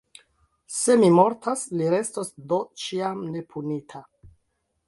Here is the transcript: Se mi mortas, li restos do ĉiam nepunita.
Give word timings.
Se 0.77 0.95
mi 1.01 1.09
mortas, 1.19 1.67
li 1.81 1.91
restos 1.95 2.31
do 2.53 2.61
ĉiam 2.85 3.23
nepunita. 3.37 4.07